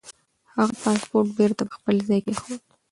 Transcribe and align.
هغه 0.57 0.73
پاسپورت 0.83 1.29
بېرته 1.39 1.61
پر 1.67 1.73
خپل 1.77 1.95
ځای 2.07 2.19
کېښود. 2.25 2.61